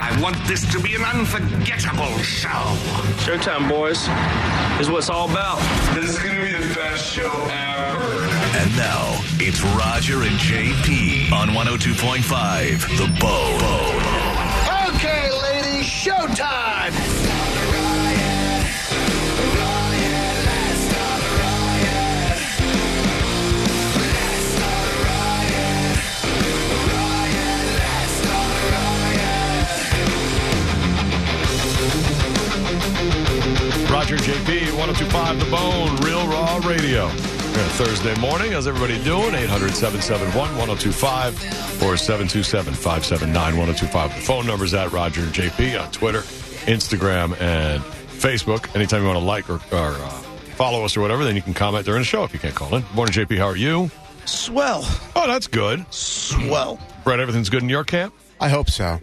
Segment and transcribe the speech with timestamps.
[0.00, 2.48] I want this to be an unforgettable show.
[3.22, 4.08] Showtime, boys.
[4.80, 5.58] Is what it's all about.
[5.94, 8.24] This is going to be the best show ever.
[8.58, 14.96] And now it's Roger and JP on 102.5 The Bone.
[14.96, 17.33] Okay, ladies, showtime!
[34.14, 37.06] Roger JP, 1025 The Bone, Real Raw Radio.
[37.06, 38.52] Yeah, Thursday morning.
[38.52, 39.34] How's everybody doing?
[39.34, 44.14] 800 771 1025 or 727 579 1025.
[44.14, 46.20] The phone number's at Roger and JP on Twitter,
[46.70, 48.72] Instagram, and Facebook.
[48.76, 50.10] Anytime you want to like or, or uh,
[50.54, 52.72] follow us or whatever, then you can comment during the show if you can't call
[52.76, 52.84] in.
[52.94, 53.36] Morning, JP.
[53.38, 53.90] How are you?
[54.26, 54.82] Swell.
[55.16, 55.92] Oh, that's good.
[55.92, 56.78] Swell.
[57.02, 58.14] Brett, everything's good in your camp?
[58.40, 59.00] I hope so.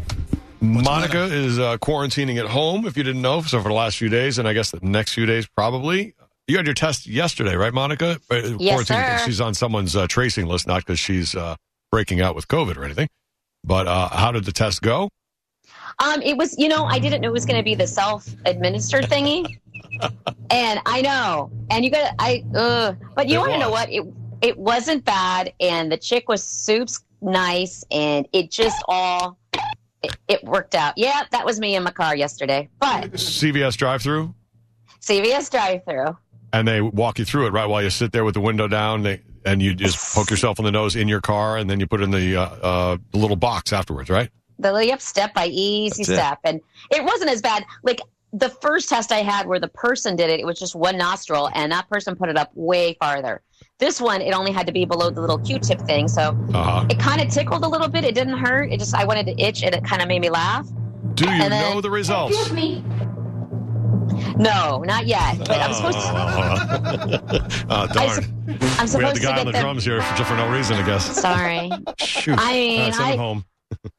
[0.61, 4.09] Monica is uh, quarantining at home, if you didn't know, so for the last few
[4.09, 6.13] days, and I guess the next few days probably.
[6.47, 8.19] You had your test yesterday, right, Monica?
[8.29, 9.19] Uh, Yes, sir.
[9.25, 11.55] She's on someone's uh, tracing list, not because she's uh,
[11.91, 13.07] breaking out with COVID or anything.
[13.63, 15.09] But uh, how did the test go?
[15.99, 19.05] Um, it was, you know, I didn't know it was going to be the self-administered
[19.05, 19.59] thingy,
[20.49, 23.91] and I know, and you got, I, uh, but you want to know what?
[23.91, 24.03] It
[24.41, 29.37] it wasn't bad, and the chick was soups nice, and it just all,
[30.03, 30.93] it, it worked out.
[30.97, 34.33] Yeah, that was me in my car yesterday, but CVS drive-through,
[35.01, 36.17] CVS drive-through.
[36.53, 39.03] and they walk you through it right while you sit there with the window down,
[39.03, 41.87] they, and you just poke yourself in the nose in your car, and then you
[41.87, 44.29] put it in the uh, uh, little box afterwards, right?
[44.59, 46.13] the yep step by easy That's it.
[46.17, 46.61] step and
[46.91, 47.99] it wasn't as bad like
[48.31, 51.49] the first test i had where the person did it it was just one nostril
[51.55, 53.41] and that person put it up way farther
[53.81, 56.85] this one it only had to be below the little q-tip thing so Uh-huh.
[56.89, 59.37] it kind of tickled a little bit it didn't hurt it just i wanted to
[59.41, 60.65] itch and it kind of made me laugh
[61.15, 62.33] Do you And then- know the results?
[62.37, 62.83] Excuse me.
[64.37, 68.23] no not yet but i'm supposed to oh, darn.
[68.47, 70.35] i'm we had supposed the to guy on get the them drums here for, for
[70.35, 71.19] no reason, I guess.
[71.19, 71.69] sorry
[71.99, 72.37] Shoot.
[72.39, 73.45] I mean, send him I- home.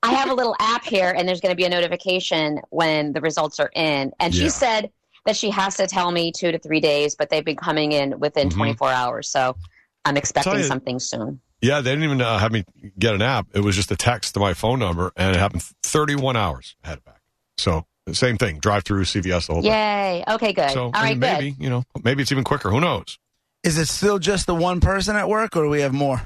[0.02, 3.22] I have a little app here, and there's going to be a notification when the
[3.22, 4.12] results are in.
[4.20, 4.42] And Yeah.
[4.44, 4.90] she said
[5.26, 8.18] that she has to tell me two to three days, but they've been coming in
[8.18, 8.54] within Mhm.
[8.54, 9.28] 24 hours.
[9.28, 9.56] So
[10.04, 11.40] I'm expecting you- something soon.
[11.60, 12.64] Yeah, they didn't even uh, have me
[12.98, 13.46] get an app.
[13.54, 16.74] It was just a text to my phone number, and it happened 31 hours.
[16.82, 17.20] I had it back.
[17.56, 19.70] So same thing, drive through CVS the whole thing.
[19.70, 20.24] Yay.
[20.28, 20.70] Okay, good.
[20.72, 21.32] So All I right, mean, good.
[21.38, 22.70] maybe you know, maybe it's even quicker.
[22.70, 23.16] Who knows?
[23.62, 26.22] Is it still just the one person at work, or do we have more?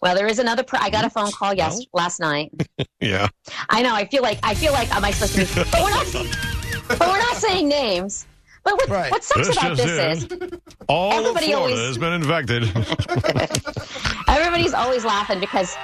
[0.00, 0.62] Well, there is another.
[0.62, 2.52] Pr- I got a phone call yes last night.
[3.00, 3.28] Yeah,
[3.68, 3.92] I know.
[3.94, 5.70] I feel like I feel like am I supposed to be?
[5.70, 6.36] But we're not.
[6.88, 8.26] but we're not saying names.
[8.64, 9.10] But what, Right.
[9.10, 10.42] what sucks This about this in.
[10.42, 10.50] is
[10.88, 12.62] all Everybody of Florida always- has been infected.
[14.28, 15.76] everybody's always laughing because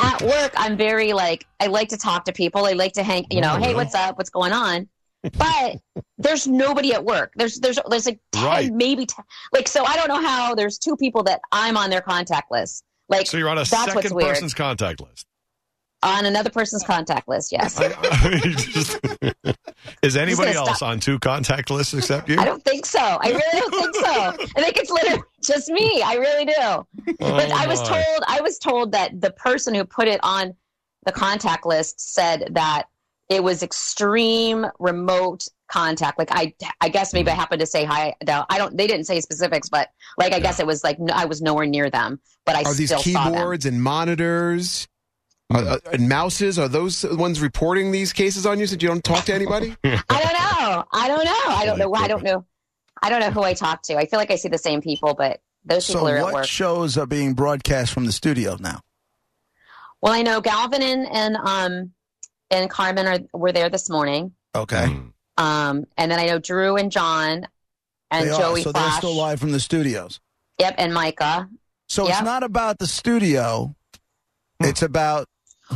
[0.00, 2.66] at work I'm very like I like to talk to people.
[2.66, 3.76] I like to hang, you know, Oh, hey, yeah.
[3.76, 4.18] what's up?
[4.18, 4.88] What's going on?
[5.36, 5.76] But
[6.18, 7.32] there's nobody at work.
[7.36, 8.72] There's there's there's like ten, Right.
[8.72, 9.24] maybe 10.
[9.52, 12.84] like so I don't know how there's two people that I'm on their contact list.
[13.08, 14.28] Like so you're on a that's what's second weird.
[14.30, 15.26] person's contact list.
[16.02, 17.52] On another person's contact list.
[17.52, 17.78] Yes.
[17.80, 19.00] I- I just-
[20.02, 20.88] is anybody else stop.
[20.88, 22.38] on two contact lists except you?
[22.38, 23.00] I don't think so.
[23.00, 24.12] I really don't think so.
[24.56, 26.02] I think it's literally just me.
[26.02, 26.52] I really do.
[26.58, 26.86] Oh,
[27.18, 30.54] but Oh, I was told I was told that the person who put it on
[31.04, 32.84] the contact list said that
[33.28, 36.18] it was extreme remote contact.
[36.18, 37.40] Like I, I guess maybe I hmm.
[37.40, 38.14] happened to say hi.
[38.26, 38.76] Now I don't.
[38.76, 39.88] They didn't say specifics, but
[40.18, 42.74] like I guess it was like no, I was nowhere near them, but I Are
[42.74, 43.34] these still saw them.
[43.34, 44.88] keyboards and monitors
[45.50, 46.58] uh, uh, and mouses?
[46.58, 49.76] Are those ones reporting these cases on you since you don't talk to anybody?
[49.84, 50.84] I don't know.
[50.92, 51.54] I don't know.
[51.54, 51.94] I don't know.
[51.94, 52.44] I don't know.
[53.02, 53.96] I don't know who I talk to.
[53.96, 56.34] I feel like I see the same people, but those So people are at what
[56.34, 56.44] work.
[56.46, 58.80] shows are being broadcast from the studio now?
[60.02, 61.92] Well, I know Galvin and and um
[62.50, 64.32] and Carmen are were there this morning.
[64.54, 65.12] Okay, Mm.
[65.36, 67.46] Um, and then I know Drew and John
[68.10, 68.64] and they Joey are.
[68.64, 70.20] So they're still live from the studios.
[70.58, 71.48] Yep, and Micah.
[71.88, 72.14] So Yeah.
[72.18, 73.74] it's not about the studio.
[74.60, 75.26] It's about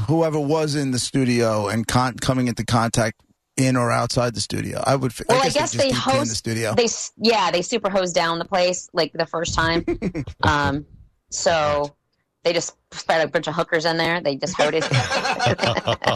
[0.08, 3.20] whoever was in the studio and con- coming into contact
[3.56, 4.82] in or outside the studio.
[4.84, 5.12] I would.
[5.12, 6.74] f- Well, I guess, guess they, they just keep you the studio.
[6.74, 6.88] They
[7.18, 9.84] yeah, they super hosed down the place like the first time.
[10.42, 10.86] um,
[11.30, 11.94] so
[12.42, 14.20] they just spread a bunch of hookers in there.
[14.20, 14.84] They just hoed it.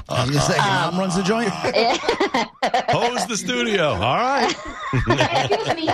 [0.09, 1.49] I'm just saying, Um, mom runs the joint.
[2.91, 3.91] hose the studio.
[3.91, 4.55] All right.
[4.93, 5.89] Excuse me.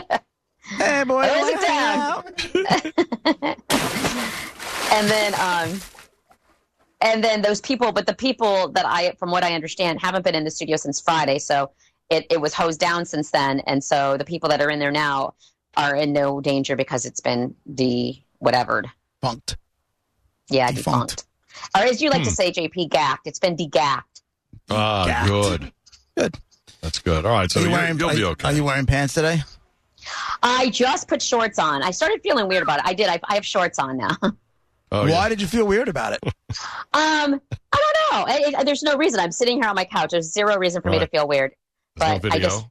[0.79, 1.27] Hey, boy.
[1.29, 3.55] Hose wanna it down.
[4.93, 5.81] and then um
[7.05, 10.35] and then those people but the people that i from what i understand haven't been
[10.35, 11.71] in the studio since friday so
[12.11, 14.91] it, it was hosed down since then and so the people that are in there
[14.91, 15.33] now
[15.77, 18.89] are in no danger because it's been de whatevered
[19.23, 19.57] Punked.
[20.51, 21.17] yeah Defunct.
[21.17, 21.25] defunct
[21.77, 24.03] or as you like to say jp gacked it's been degacked
[24.71, 25.29] Ah, Gapped.
[25.29, 25.73] good.
[26.17, 26.37] Good.
[26.81, 27.27] That's good.
[27.27, 27.51] All right.
[27.51, 28.49] So Are you you wearing, will are, be okay.
[28.49, 29.43] Are you wearing pants today?
[30.43, 33.35] i just put shorts on i started feeling weird about it i did i, I
[33.35, 34.11] have shorts on now
[34.93, 35.29] Oh, Why yeah.
[35.29, 36.21] did you feel weird about it?
[36.93, 37.41] Um,
[37.73, 40.33] I don't know I, I- there's no reason i'm sitting here on my couch there's
[40.33, 41.53] zero reason for me to feel weird
[41.97, 42.49] There's but no I video.
[42.49, 42.67] just-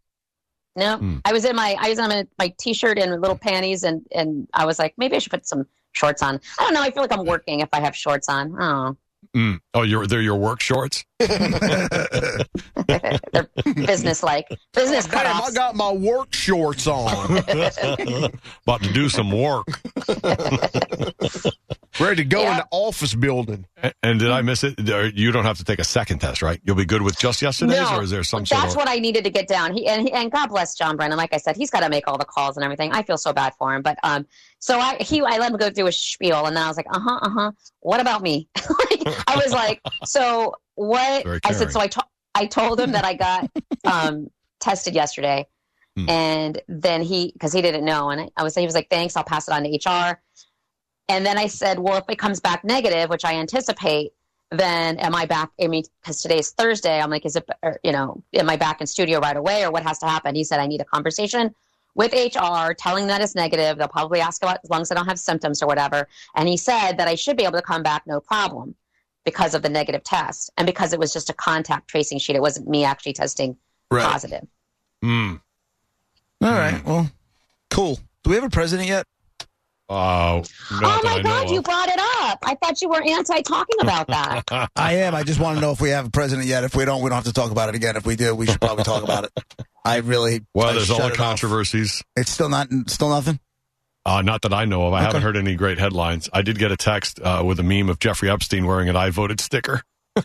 [0.78, 1.18] No, Hmm.
[1.26, 4.48] I was in my I was in my, my t-shirt and little panties, and and
[4.54, 6.40] I was like, maybe I should put some shorts on.
[6.58, 6.82] I don't know.
[6.82, 8.56] I feel like I'm working if I have shorts on.
[8.60, 8.96] Oh,
[9.36, 9.60] Mm.
[9.74, 11.04] Oh, you're, they're your work shorts?
[13.64, 17.38] they're business like business Damn, I got my work shorts on.
[17.38, 19.68] About to do some work.
[22.00, 22.52] Ready to go Yeah.
[22.52, 23.68] in the office building.
[23.84, 24.80] A- And did I miss it?
[25.16, 26.60] You don't have to take a second test, right?
[26.64, 28.78] You'll be good with just yesterday's, No, or is there some sort That's of?
[28.78, 29.74] what I needed to get down.
[29.74, 31.18] He and and God bless John Brennan.
[31.20, 32.92] Like I said, he's got to make all the calls and everything.
[32.94, 34.26] I feel so bad for him, but um,
[34.58, 36.88] so I he I let him go through a spiel, and then I was like,
[36.92, 37.52] uh huh, uh huh.
[37.82, 38.48] What about me?
[38.56, 41.26] like, I was like, so what?
[41.46, 42.04] I said, so I to-
[42.36, 43.50] I told him that I got
[43.86, 45.48] um tested yesterday,
[45.96, 46.10] Hmm.
[46.10, 49.16] and then he because he didn't know, and I, I was he was like, thanks,
[49.16, 50.20] I'll pass it on to HR.
[51.10, 54.14] And then I said, well, if it comes back negative, which I anticipate,
[54.52, 55.52] then am I back?
[55.62, 58.80] I mean, because today's Thursday, I'm like, is it, or, you know, am I back
[58.82, 60.34] in studio right away or what has to happen?
[60.34, 61.54] He said, I need a conversation
[61.94, 63.78] with HR telling that it's negative.
[63.78, 66.08] They'll probably ask about as long as I don't have symptoms or whatever.
[66.36, 68.74] And he said that I should be able to come back no problem
[69.26, 72.36] because of the negative test and because it was just a contact tracing sheet.
[72.36, 73.58] It wasn't me actually testing
[73.90, 74.46] positive.
[75.04, 75.42] Mm.
[76.42, 76.84] All right.
[76.86, 77.10] Well,
[77.70, 78.00] cool.
[78.24, 79.06] Do we have a president yet?
[79.90, 82.40] Oh, oh my I God, you brought it up.
[82.44, 84.44] I thought you were anti talking about that.
[84.76, 85.14] I am.
[85.14, 86.64] I just want to know if we have a president yet.
[86.64, 87.96] If we don't, we don't have to talk about it again.
[87.98, 89.32] If we do, we should probably talk about it.
[89.86, 90.42] I really.
[90.54, 91.26] Well, I there's all shut the it off.
[91.28, 92.02] controversies.
[92.16, 92.70] It's still not.
[92.88, 93.40] Still nothing.
[94.06, 94.94] Uh, not that I know of.
[94.94, 95.06] I Okay.
[95.06, 96.30] haven't heard any great headlines.
[96.34, 99.10] I did get a text uh, with a meme of Jeffrey Epstein wearing an "I
[99.12, 99.82] voted" sticker.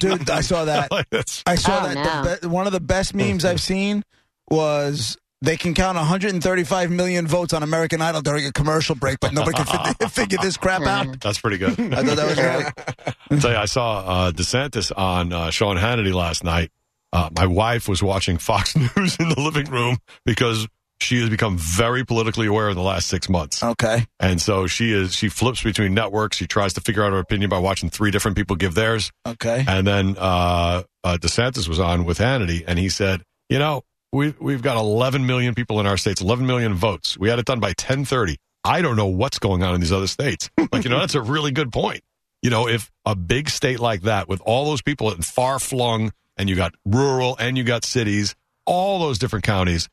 [0.00, 0.90] Dude, I saw that.
[0.92, 1.06] Like,
[1.46, 1.94] I saw Oh, that.
[2.24, 2.34] no.
[2.34, 4.02] The be- one of the best memes I've seen
[4.50, 9.32] was they can count 135 million votes on American Idol during a commercial break, but
[9.32, 11.20] nobody can fi- figure this crap out.
[11.20, 11.78] That's pretty good.
[11.78, 13.14] I thought that was great.
[13.30, 16.70] I'll tell you, I saw uh, DeSantis on uh, Sean Hannity last night.
[17.12, 20.66] Uh, my wife was watching Fox News in the living room because
[21.02, 23.62] she has become very politically aware in the last six months.
[23.62, 24.06] Okay.
[24.18, 26.36] And so she is she flips between networks.
[26.36, 29.10] She tries to figure out her opinion by watching three different people give theirs.
[29.26, 29.64] Okay.
[29.66, 33.82] And then uh, uh, DeSantis was on with Hannity, and he said, "You know,
[34.12, 37.18] we've we've got 11 million people in our states, 11 million votes.
[37.18, 38.36] We had it done by 10:30.
[38.64, 40.50] I don't know what's going on in these other states.
[40.70, 42.02] Like, you know, that's a really good point.
[42.42, 46.12] You know, if a big state like that with all those people in far flung,
[46.36, 48.34] and you got rural, and you got cities,
[48.66, 49.88] all those different counties,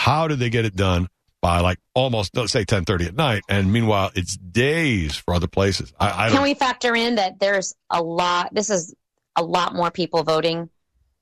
[0.00, 1.08] how did they get it done?"
[1.42, 5.46] By like almost let's say ten thirty at night, and meanwhile it's days for other
[5.48, 5.90] places.
[5.98, 8.94] I, I Can we factor in that there's a lot, this is
[9.36, 10.68] a lot more people voting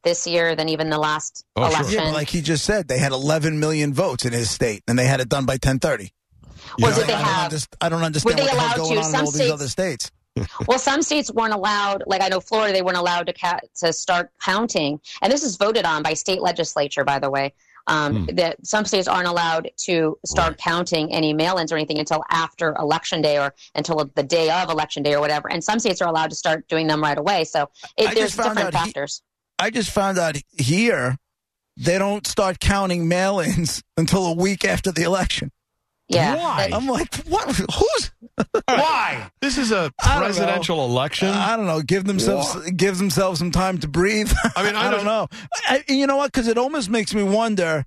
[0.03, 1.79] this year than even the last Oh, sure.
[1.79, 2.03] election?
[2.05, 5.05] Yeah, like he just said, they had 11 million votes in his state, and they
[5.07, 6.11] had it done by 10:30.
[6.81, 8.77] Well, did know, they I, don't have- underst- I don't understand Were they what allowed
[8.77, 9.05] going to?
[9.05, 10.11] Some states- other states.
[10.69, 12.05] Well, some states weren't allowed.
[12.07, 15.57] Like I know Florida, they weren't allowed to ca- to start counting, and this is
[15.57, 17.55] voted on by state legislature, by the way.
[17.89, 20.59] Um, That some states aren't allowed to start Right.
[20.59, 25.03] counting any mail-ins or anything until after election day or until the day of election
[25.03, 25.51] day or whatever.
[25.51, 27.45] And some states are allowed to start doing them right away.
[27.45, 29.23] So it, there's different out he- factors.
[29.59, 31.17] I just found out here
[31.77, 35.51] they don't start counting mail-ins until a week after the election.
[36.09, 36.69] Yeah, Why?
[36.71, 37.55] But- I'm like, what?
[37.55, 38.11] Who's?
[38.67, 39.31] Why?
[39.41, 40.19] This is a don't know.
[40.19, 41.29] presidential election.
[41.29, 41.83] I don't know.
[41.83, 44.33] Give themselves give themselves some time to breathe.
[44.57, 45.29] I mean, I I don't don't- know.
[45.69, 46.33] I, you know what?
[46.33, 47.85] Because it almost makes me wonder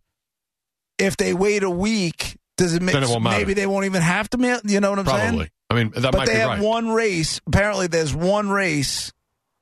[0.97, 2.37] if they wait a week.
[2.57, 4.59] Does it make Then it won't maybe they won't even have to mail?
[4.63, 5.29] You know what I'm saying?
[5.29, 5.49] Probably.
[5.71, 6.61] I mean, that but might they have right.
[6.61, 7.39] one race.
[7.47, 9.11] Apparently, there's one race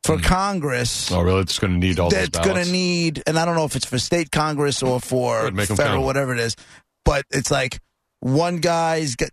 [0.03, 0.23] for hmm.
[0.23, 1.41] Congress oh, really?
[1.41, 3.75] It's going to need all those that's going to need, and I don't know if
[3.75, 6.05] it's for state Congress or for Good, make 'em federal, count.
[6.05, 6.55] whatever it is.
[7.05, 7.79] But it's like
[8.21, 9.29] one guy's got.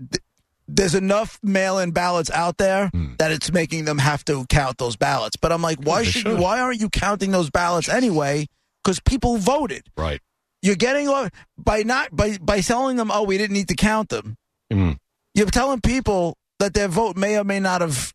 [0.69, 5.37] There's enough mail-in ballots out there that it's making them have to count those ballots.
[5.37, 6.41] But I'm like, why they should, should.
[6.41, 8.47] why aren't you counting those ballots anyway?
[8.83, 9.89] Because people voted.
[9.97, 10.21] right.
[10.63, 14.09] You're getting off by not by by telling them, oh, we didn't need to count
[14.09, 14.37] them.
[14.73, 14.99] Mm.
[15.35, 18.13] You're telling people that their vote may or may not have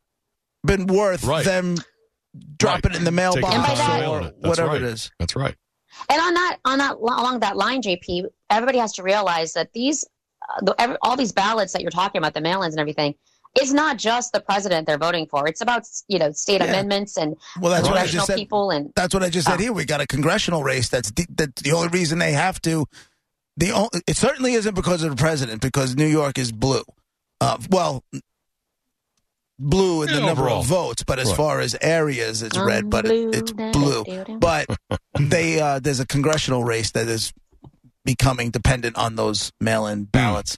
[0.66, 1.46] been worth Right.
[1.46, 1.78] them
[2.58, 2.96] dropping Right.
[2.96, 4.82] it in the Taking mailbox And by that- or whatever right.
[4.82, 5.12] it is.
[5.20, 5.56] That's right.
[6.10, 10.04] And on that, on that, along that line, JP, everybody has to realize that these,
[10.62, 13.16] the, every, all these ballots that you're talking about, the mail-ins and everything,
[13.56, 15.48] it's not just the president they're voting for.
[15.48, 16.68] It's about you know state Yeah.
[16.68, 18.36] amendments and Well, that's what I just said.
[18.38, 19.62] people and That's what I just said Oh.
[19.62, 19.74] here.
[19.74, 20.90] We got a congressional race.
[20.90, 22.86] That's the, that's the only reason they have to.
[23.58, 26.84] The only, it certainly isn't because of the president, because New York is blue.
[27.42, 28.04] Uh, well,
[29.60, 30.62] blue in the Yeah, number overall.
[30.62, 31.38] of votes, but as Right.
[31.38, 34.04] far as areas, it's I'm red, but blue, it, it's blue.
[34.06, 34.38] da, da.
[34.40, 34.68] But
[35.20, 37.34] they uh, there's a congressional race that is
[38.06, 40.04] becoming dependent on those mail-in hmm.
[40.06, 40.58] ballots.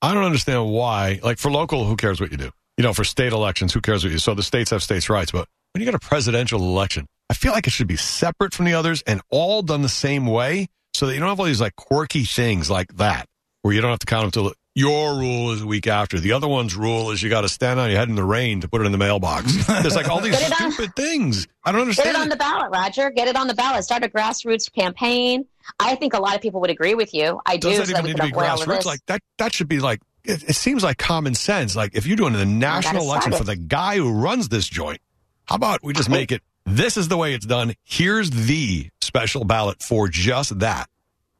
[0.00, 1.20] I don't understand why.
[1.22, 2.50] Like for local, who cares what you do?
[2.76, 4.20] You know, for state elections, who cares what you do?
[4.20, 7.52] So the states have states' rights, but when you get a presidential election, I feel
[7.52, 11.06] like it should be separate from the others and all done the same way, so
[11.06, 13.26] that you don't have all these like quirky things like that,
[13.62, 16.18] where you don't have to count them till your rule is a week after.
[16.18, 18.62] The other one's rule is you got to stand on your head in the rain
[18.62, 19.66] to put it in the mailbox.
[19.66, 21.46] There's like all these Get it on- stupid things.
[21.64, 22.06] I don't understand.
[22.06, 22.16] Get understand.
[22.16, 23.10] it on the ballot, Roger.
[23.10, 23.84] Get it on the ballot.
[23.84, 25.46] Start a grassroots campaign.
[25.78, 27.40] I think a lot of people would agree with you.
[27.46, 27.68] I do.
[27.68, 28.84] Does so that that even we need to be avoid all of grassroots?
[28.84, 30.00] Like that, that should be like.
[30.24, 31.74] It, it seems like common sense.
[31.74, 35.00] Like if you're doing the national election start for the guy who runs this joint,
[35.46, 36.42] how about we just make it?
[36.64, 37.74] This is the way it's done.
[37.82, 40.88] Here's the special ballot for just that.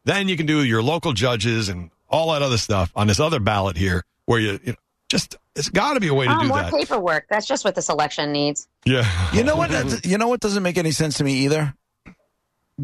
[0.05, 3.38] Then you can do your local judges and all that other stuff on this other
[3.38, 6.41] ballot here, where you, you know, just it's got to be a way to oh,
[6.41, 6.73] do more that.
[6.73, 7.26] paperwork.
[7.29, 8.67] That's just what this election needs.
[8.85, 9.71] Yeah, You know what?
[10.05, 11.75] You know what doesn't make any sense to me either.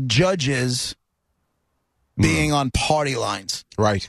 [0.06, 0.94] Judges
[2.20, 3.64] being on party lines.
[3.76, 4.08] Right.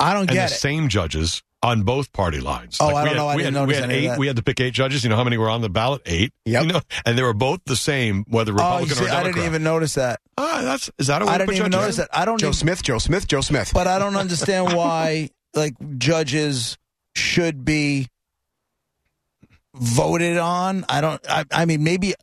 [0.00, 0.58] I don't and get the it.
[0.58, 2.78] same judges on both party lines.
[2.80, 3.28] Oh, I don't had, know.
[3.28, 4.18] I we didn't had, we had eight.
[4.18, 5.02] We had to pick eight judges.
[5.02, 6.02] You know how many were on the ballot?
[6.06, 6.32] Eight.
[6.44, 6.62] Yep.
[6.62, 9.22] You know, and they were both the same, whether Oh, Republican you see, or I
[9.24, 10.20] didn't even notice that.
[10.36, 12.08] Ah, that's is that a way I didn't even notice that.
[12.12, 12.38] I don't.
[12.38, 13.72] Joe Even, Smith, Joe Smith, Joe Smith.
[13.74, 16.78] but I don't understand why like judges
[17.16, 18.06] should be
[19.74, 20.84] voted on.
[20.88, 21.20] I don't.
[21.28, 22.14] I, I mean, maybe.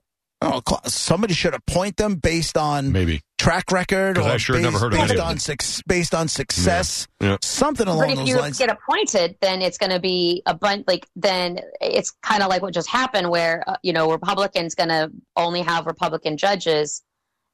[0.42, 3.22] I don't know, somebody should appoint them based on Maybe.
[3.46, 5.38] Track record or I sure based, never heard of based on them.
[5.40, 7.38] suc- based on success, Yeah.
[7.42, 8.58] something along But if those you lines.
[8.58, 10.84] get appointed, then it's going to be a bunch.
[10.88, 14.90] Like then it's kind of like what just happened, where uh, you know Republicans going
[14.90, 17.02] to only have Republican judges,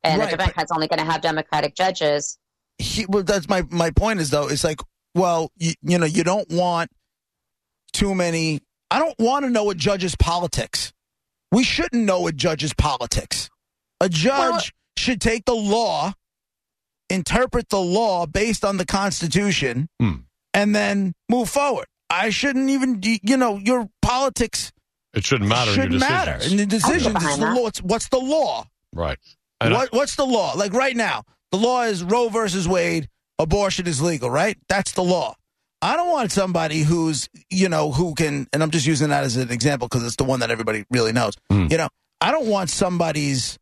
[0.03, 2.37] and Right, the Democrats only going to have Democratic judges.
[2.79, 4.47] he, well, that's my my point is though.
[4.47, 4.79] It's like,
[5.13, 6.89] well, you, you know, you don't want
[7.93, 8.61] too many.
[8.89, 10.91] I don't want to know a judge's politics.
[11.51, 13.49] We shouldn't know a judge's politics.
[13.99, 16.13] A judge should take the law,
[17.09, 20.11] interpret the law based on the Constitution, Hmm.
[20.53, 21.85] and then move forward.
[22.09, 24.71] I shouldn't even, you know, your politics
[25.13, 25.71] It shouldn't matter.
[25.71, 26.33] shouldn't in your matter.
[26.33, 26.51] decisions.
[26.51, 27.67] In the decisions, behind it's the law.
[27.67, 28.65] It's, what's the law?
[28.93, 29.17] Right.
[29.59, 30.53] And I- What, what's the law?
[30.55, 33.07] Like right now, the law is Roe versus Wade.
[33.39, 34.57] Abortion is legal, right?
[34.69, 35.35] That's the law.
[35.81, 39.35] I don't want somebody who's, you know, who can, and I'm just using that as
[39.35, 41.33] an example because it's the one that everybody really knows.
[41.49, 41.67] Hmm.
[41.71, 41.89] You know,
[42.19, 43.57] I don't want somebody's,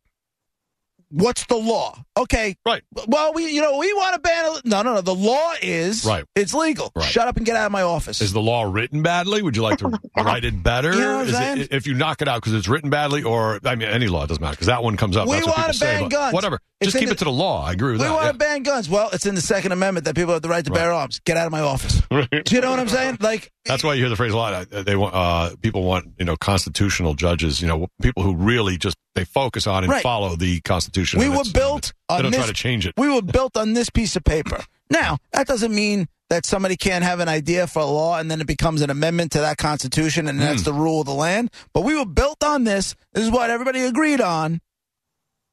[1.10, 2.04] what's the law?
[2.18, 2.56] Okay.
[2.66, 2.82] Right.
[3.08, 5.02] Well, we, you know, we want to ban, no, no, no.
[5.02, 6.26] The law is, Right.
[6.36, 6.92] it's legal.
[6.96, 7.06] Right.
[7.06, 8.22] Shut up and get out of my office.
[8.22, 9.42] Is the law written badly?
[9.42, 10.94] Would you like to write it better?
[10.94, 11.58] You know what I'm saying?
[11.62, 14.26] it, if you knock it out because it's written badly, or I mean, any law
[14.26, 15.28] doesn't matter because that one comes up.
[15.28, 16.00] We That's what wanna people say.
[16.02, 16.34] ban guns.
[16.34, 16.60] Whatever.
[16.82, 17.66] It's Just keep the- it to the law.
[17.66, 18.14] I agree with we that.
[18.14, 18.32] want yeah.
[18.32, 18.90] to ban guns.
[18.90, 21.20] Well, it's in the Second Amendment that people have the right to bear arms.
[21.26, 22.02] Get out of my office.
[22.12, 23.18] Do you know what I'm saying?
[23.20, 24.70] Like, That's why you hear the phrase a lot.
[24.70, 27.62] They want uh, people want you know constitutional judges.
[27.62, 30.04] You know people who really just they focus on and Right.
[30.04, 31.20] follow the Constitution.
[31.20, 32.40] We were built They on don't this.
[32.40, 32.94] try to change it.
[32.98, 34.64] We were built on this piece of paper.
[34.90, 38.40] Now, that doesn't mean that somebody can't have an idea for a law and then
[38.40, 40.46] it becomes an amendment to that Constitution and Hmm.
[40.46, 41.50] that's the rule of the land.
[41.74, 42.96] But we were built on this.
[43.14, 44.62] This is what everybody agreed on.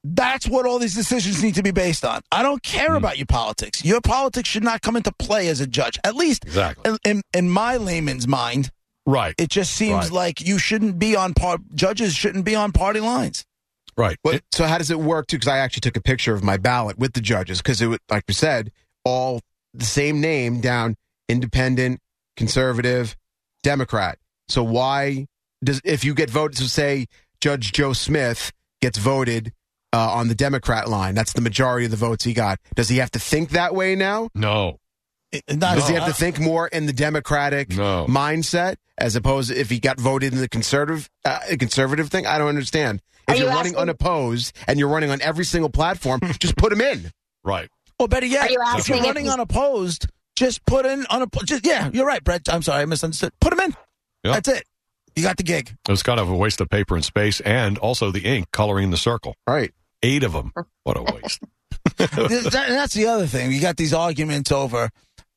[0.03, 2.21] That's what all these decisions need to be based on.
[2.31, 2.95] I don't care Hmm.
[2.97, 3.83] about your politics.
[3.83, 5.97] Your politics should not come into play as a judge.
[6.03, 6.91] At least Exactly.
[6.91, 8.69] in, in, in my layman's mind,
[9.07, 9.33] Right.
[9.39, 10.11] it just seems Right.
[10.11, 11.57] like you shouldn't be on par.
[11.73, 13.45] Judges shouldn't be on party lines.
[13.97, 14.17] right.
[14.23, 15.37] But, so how does it work too?
[15.37, 17.99] Because I actually took a picture of my ballot with the judges because it, was,
[18.11, 18.71] like we said,
[19.05, 19.39] all
[19.73, 20.95] the same name down:
[21.29, 21.99] independent,
[22.35, 23.15] conservative,
[23.63, 24.17] Democrat.
[24.49, 25.27] So why
[25.63, 26.57] does if you get voted?
[26.57, 27.05] So say
[27.41, 29.53] Judge Joe Smith gets voted
[29.93, 31.15] uh, on the Democrat line.
[31.15, 32.59] That's the majority of the votes he got.
[32.75, 34.29] Does he have to think that way now?
[34.35, 34.77] no.
[35.47, 38.05] It- not- Does he have to think more in the Democratic No.
[38.09, 42.25] mindset as opposed to if he got voted in the conservative uh, conservative thing?
[42.25, 43.01] I don't understand.
[43.27, 46.55] If Are you you're running asking- unopposed and you're running on every single platform, just
[46.55, 47.11] put him in.
[47.43, 47.69] Right.
[47.99, 51.47] Or better yet, Are you if you're if running unopposed, just put in unopposed.
[51.47, 52.47] Just, yeah, you're right, Brett.
[52.47, 53.31] I'm sorry, I misunderstood.
[53.41, 53.75] Put him in.
[54.23, 54.33] Yeah.
[54.33, 54.63] That's it.
[55.15, 55.75] You got the gig.
[55.87, 58.91] It was kind of a waste of paper and space, and also the ink coloring
[58.91, 59.35] the circle.
[59.47, 59.71] Right.
[60.03, 60.53] Eight of them.
[60.83, 61.39] What a waste.
[61.97, 63.51] That- that's the other thing.
[63.51, 64.89] You got these arguments over.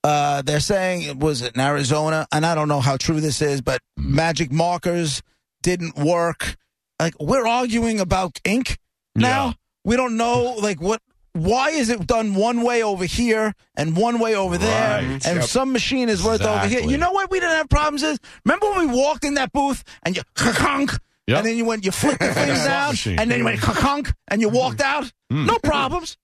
[0.03, 3.61] Uh, they're saying it was in Arizona, and I don't know how true this is,
[3.61, 5.23] but magic markers
[5.63, 6.57] didn't work.
[6.99, 8.79] Like we're arguing about ink
[9.15, 9.47] now.
[9.49, 9.53] Yeah.
[9.85, 11.01] We don't know like what
[11.33, 15.27] why is it done one way over here and one way over there, Right.
[15.27, 15.45] and Yep.
[15.45, 16.81] some machine is worth over here?
[16.81, 18.19] You know what we didn't have problems is?
[18.45, 20.93] Remember when we walked in that booth and you conk,
[21.29, 21.39] Yep.
[21.39, 23.15] and then you went, you flipped the things down, machine.
[23.15, 23.21] Hmm.
[23.21, 25.13] and then you went conk, and you walked out.
[25.31, 26.17] No problems.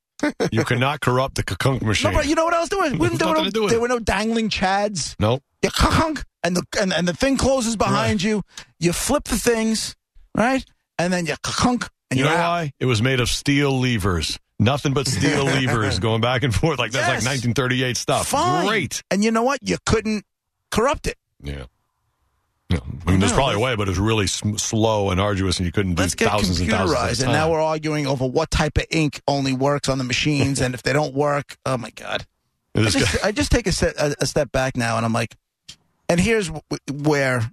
[0.50, 2.12] You cannot corrupt the kakunk No, machine.
[2.14, 2.70] but you know what I was?
[2.98, 5.14] We- There's There were, no, do there were no dangling chads.
[5.20, 5.42] Nope.
[5.62, 8.42] You conk, and the and, and the thing closes behind you.
[8.78, 9.94] You flip the things,
[10.36, 10.64] right,
[10.98, 12.48] and then you conk, and You you're know out.
[12.50, 12.72] why?
[12.78, 14.38] It was made of steel levers.
[14.58, 16.78] Nothing but steel levers going back and forth.
[16.78, 17.24] Like that's Yes.
[17.24, 18.28] like 1938 stuff.
[18.28, 18.66] Fine.
[18.66, 19.02] Great.
[19.10, 19.58] And you know what?
[19.62, 20.24] You couldn't
[20.70, 21.16] corrupt it.
[21.42, 21.64] Yeah.
[22.68, 25.72] I mean, there's probably a way, but it's really sm- slow and arduous, and you
[25.72, 27.22] couldn't do Let's get thousands and thousands.
[27.22, 30.74] And now we're arguing over what type of ink only works on the machines, and
[30.74, 32.26] if they don't work, oh my god!
[32.74, 35.36] I just, I just take a, set, a, a step back now, and I'm like,
[36.08, 36.60] and here's w-
[36.92, 37.52] where,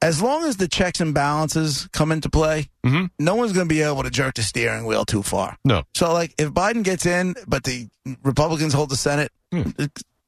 [0.00, 3.10] as long as the checks and balances come into play, Mhm.
[3.18, 5.58] no one's going to be able to jerk the steering wheel too far.
[5.64, 5.82] no.
[5.94, 7.88] So, like, if Biden gets in, but the
[8.22, 9.32] Republicans hold the Senate.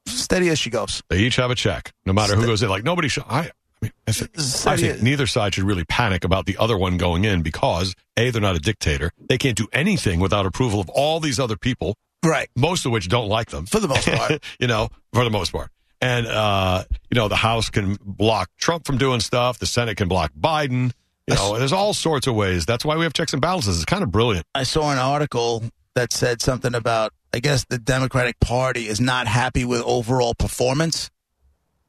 [0.07, 1.03] Steady as she goes.
[1.09, 2.69] They each have a check, no matter who goes in.
[2.69, 3.23] Like nobody should.
[3.27, 3.51] I, I
[3.81, 4.31] mean, I think,
[4.67, 8.29] I think neither side should really panic about the other one going in because a
[8.29, 9.11] they're not a dictator.
[9.29, 12.49] They can't do anything without approval of all these other people, Right.
[12.55, 14.43] most of which don't like them For the most part.
[14.59, 15.69] you know, for the most part.
[16.01, 19.59] And uh, you know, the House can block Trump from doing stuff.
[19.59, 20.91] The Senate can block Biden.
[21.27, 22.65] You know, there's all sorts of ways.
[22.65, 23.75] That's why we have checks and balances.
[23.77, 24.45] It's kind of brilliant.
[24.55, 25.63] I saw an article
[25.95, 31.09] that said something about I guess the Democratic Party is not happy with overall performance.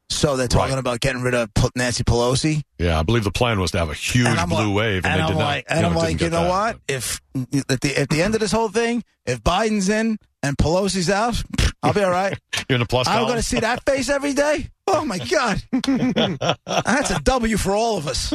[0.09, 0.79] So they're talking Right.
[0.79, 2.61] about getting rid of Nancy Pelosi.
[2.77, 5.19] Yeah, I believe the plan was to have a huge blue like- wave, and, and
[5.19, 5.45] they I'm did not.
[5.45, 6.49] like, and you know, I'm didn't like, you know that.
[6.49, 6.79] what?
[6.87, 7.21] If
[7.69, 11.41] at the at the end of this whole thing, if Biden's in and Pelosi's out,
[11.83, 12.37] I'll be all right.
[12.69, 14.69] You're in the plus I'm going to see that face every day.
[14.85, 15.63] Oh my god,
[16.65, 18.33] that's a W for all of us.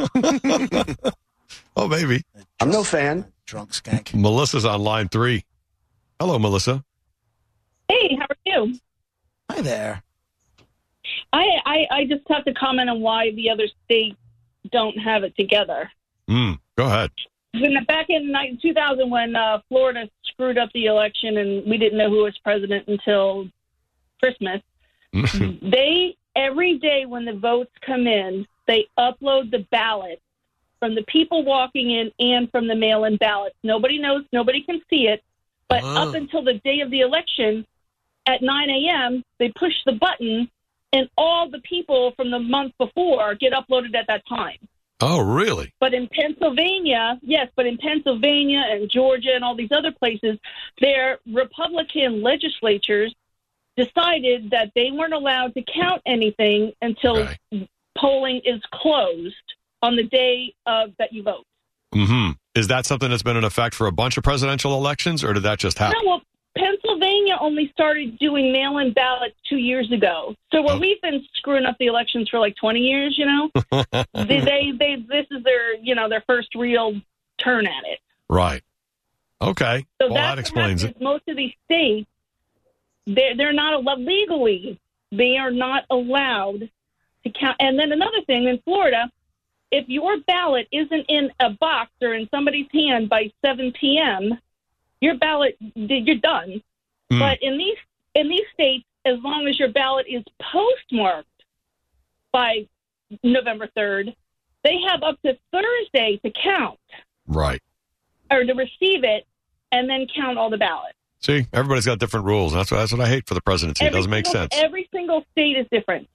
[1.76, 2.22] oh, maybe.
[2.60, 3.26] I'm no fan.
[3.44, 4.14] Drunk skank.
[4.14, 5.44] Melissa's on line three.
[6.18, 6.82] Hello, Melissa.
[7.88, 8.74] Hey, how are you?
[9.50, 10.02] Hi there.
[11.32, 14.16] I, I I just have to comment on why the other states
[14.72, 15.90] don't have it together.
[16.28, 17.12] Mm, go ahead.
[17.54, 22.10] When back in 2000, when uh, Florida screwed up the election and we didn't know
[22.10, 23.48] who was president until
[24.20, 24.60] Christmas,
[25.12, 30.20] they every day when the votes come in, they upload the ballots
[30.80, 33.56] from the people walking in and from the mail-in ballots.
[33.62, 35.22] Nobody knows, nobody can see it,
[35.68, 36.08] but Oh.
[36.08, 37.64] up until the day of the election,
[38.26, 40.50] at 9 a.m., they push the button,
[40.92, 44.58] and all the people from the month before get uploaded at that time.
[45.00, 45.74] Oh, really?
[45.78, 50.38] But in Pennsylvania, yes, but in Pennsylvania and Georgia and all these other places,
[50.80, 53.14] their Republican legislatures
[53.76, 57.68] decided that they weren't allowed to count anything until Okay.
[57.98, 59.34] polling is closed
[59.82, 61.44] on the day of that you vote.
[61.94, 62.32] Mm-hmm.
[62.54, 65.42] Is that something that's been in effect for a bunch of presidential elections, or did
[65.42, 65.98] that just happen?
[66.02, 66.22] No, well,
[67.46, 70.34] only started doing mail-in ballots two years ago.
[70.52, 70.78] So where Oh.
[70.78, 73.50] we've been screwing up the elections for like twenty years, you know,
[74.14, 77.00] they, they, they, this is their, you know, their first real
[77.42, 78.00] turn at it.
[78.28, 78.62] Right.
[79.40, 79.86] Okay.
[80.00, 81.00] So well, that explains it.
[81.00, 82.08] Most of these states,
[83.06, 84.78] they're they're not allowed legally.
[85.12, 86.68] They are not allowed
[87.24, 87.56] to count.
[87.60, 89.10] And then another thing in Florida,
[89.70, 94.38] if your ballot isn't in a box or in somebody's hand by 7 p.m.,
[95.00, 96.62] your ballot you're done.
[97.10, 97.18] Hmm.
[97.20, 97.76] But in these
[98.14, 101.28] in these states, as long as your ballot is postmarked
[102.32, 102.66] by
[103.22, 104.14] November 3rd,
[104.64, 106.78] they have up to Thursday to count
[107.26, 107.62] Right.
[108.30, 109.26] or to receive it
[109.72, 110.94] and then count all the ballots.
[111.20, 112.52] See, everybody's got different rules.
[112.52, 113.84] That's what, that's what I hate for the presidency.
[113.84, 114.54] It doesn't make single- sense.
[114.64, 116.08] Every single state is different.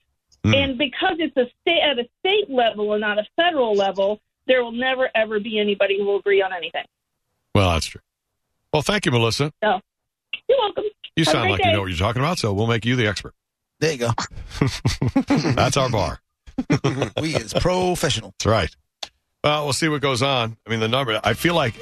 [0.43, 0.54] Hmm.
[0.56, 4.63] And because it's a state at a state level and not a federal level, there
[4.63, 6.86] will never ever be anybody who will agree on anything.
[7.54, 8.01] Well, that's true.
[8.73, 9.51] Well, thank you, Melissa.
[9.63, 9.82] So
[10.50, 10.84] you're welcome.
[11.15, 11.67] You Have sound like day.
[11.70, 13.34] you know what you're talking about, so we'll make you the expert.
[13.80, 14.12] There you go.
[15.28, 16.20] That's our bar.
[17.22, 18.34] we is professional.
[18.39, 18.76] That's right.
[19.44, 20.56] Well, we'll see what goes on.
[20.65, 21.74] I mean, the number, I feel like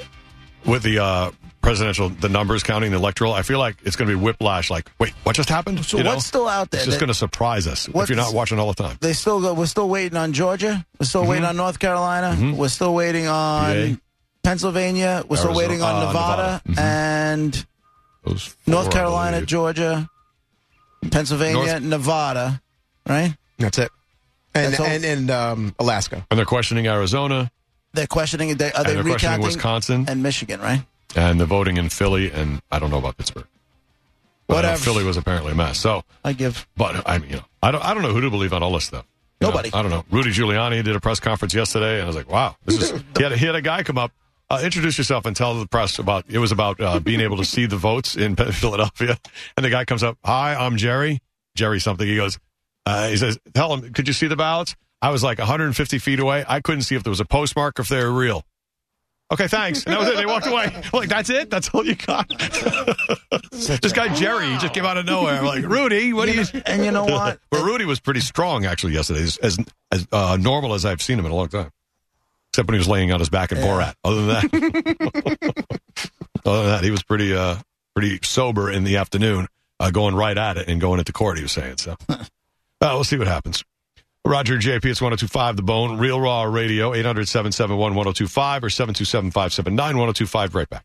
[0.64, 4.16] with the uh, presidential, the numbers counting the electoral, I feel like it's going to
[4.16, 4.70] be whiplash.
[4.70, 5.84] Like, wait, what just happened?
[5.84, 6.10] So You know?
[6.14, 6.78] what's still out there?
[6.80, 8.96] It's just going to surprise us if you're not watching all the time.
[9.02, 9.52] They still go.
[9.52, 10.84] We're still waiting on Georgia.
[10.98, 12.34] We're still waiting on North Carolina.
[12.38, 12.56] Mhm.
[12.56, 14.00] We're still waiting on PA.
[14.42, 15.22] Pennsylvania.
[15.28, 16.68] We're still waiting on uh, Nevada, Nevada.
[16.68, 16.78] Mhm.
[16.78, 17.66] and
[18.30, 19.44] Those four, North Carolina.
[19.44, 20.08] Georgia,
[21.10, 22.62] Pennsylvania, North- Nevada.
[23.08, 23.36] Right?
[23.58, 23.90] That's it.
[24.54, 26.26] And That's all- and and um, Alaska.
[26.30, 27.50] And they're questioning Arizona,
[27.92, 28.56] They're questioning.
[28.56, 30.60] They, are and they they're questioning recounting Wisconsin, and Michigan?
[30.60, 30.82] Right?
[31.16, 33.46] and the voting in Philly, and I don't know about Pittsburgh.
[34.46, 34.84] But I know Whatever.
[34.84, 35.78] Philly was apparently a mess.
[35.78, 36.66] So, I give.
[36.76, 38.72] but I mean, you know, I don't, I don't know who to believe on all
[38.72, 39.04] this stuff.
[39.40, 39.70] You know, Nobody.
[39.72, 40.04] I don't know.
[40.10, 42.90] Rudy Giuliani did a press conference yesterday, and I was like, wow, this is.
[43.16, 44.12] he, had, he had a guy come up
[44.50, 47.44] Uh, introduce yourself and tell the press about it was about uh, being able to
[47.44, 49.16] see the votes in Philadelphia.
[49.56, 51.20] And the guy comes up, "Hi, I'm Jerry.
[51.54, 52.38] Jerry something." He goes,
[52.84, 56.18] uh, he says, "Tell him, could you see the ballots?" I was like 150 feet
[56.18, 56.44] away.
[56.46, 58.44] I couldn't see if there was a postmark or if they were real.
[59.32, 59.84] Okay, thanks.
[59.84, 60.16] And that was it.
[60.16, 60.64] They walked away.
[60.74, 61.50] I'm like, that's it?
[61.50, 62.28] That's all you got?
[63.52, 65.38] this guy, Jerry, he just came out of nowhere.
[65.38, 66.62] I'm like, Rudy, what do you.
[66.66, 67.38] And you know what?
[67.48, 69.58] but Rudy was pretty strong, actually, yesterday, as, as,
[69.92, 71.70] as uh, normal as I've seen him in a long time.
[72.52, 73.64] Except when he was laying on his back in Yeah.
[73.66, 73.94] Borat.
[74.04, 75.52] Other than that,
[76.44, 77.56] other than that, he was pretty, uh,
[77.94, 79.46] pretty sober in the afternoon,
[79.78, 81.76] uh, going right at it and going into court, he was saying.
[81.78, 82.16] So, uh,
[82.82, 83.64] we'll see what happens.
[84.26, 89.96] Roger JP, it's 1025 The Bone, Real Raw Radio, 800 771 1025 or 727 579
[89.96, 90.54] 1025.
[90.54, 90.84] Right back.